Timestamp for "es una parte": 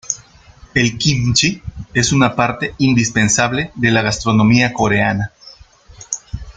1.93-2.73